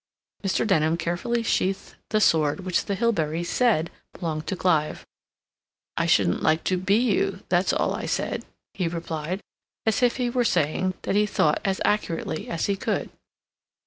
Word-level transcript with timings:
Mr. 0.43 0.65
Denham 0.65 0.97
carefully 0.97 1.43
sheathed 1.43 1.93
the 2.09 2.19
sword 2.19 2.61
which 2.61 2.85
the 2.85 2.95
Hilberys 2.95 3.49
said 3.49 3.91
belonged 4.15 4.47
to 4.47 4.55
Clive. 4.55 5.05
"I 5.95 6.07
shouldn't 6.07 6.41
like 6.41 6.63
to 6.63 6.77
be 6.79 6.97
you; 6.97 7.43
that's 7.49 7.71
all 7.71 7.93
I 7.93 8.07
said," 8.07 8.43
he 8.73 8.87
replied, 8.87 9.41
as 9.85 10.01
if 10.01 10.17
he 10.17 10.27
were 10.31 10.43
saying 10.43 10.95
what 11.03 11.15
he 11.15 11.27
thought 11.27 11.59
as 11.63 11.79
accurately 11.85 12.49
as 12.49 12.65
he 12.65 12.75
could. 12.75 13.11